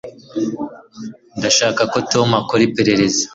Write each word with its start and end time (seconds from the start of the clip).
ndashaka 1.37 1.81
ko 1.91 1.97
tom 2.11 2.27
akora 2.41 2.61
iperereza 2.67 3.23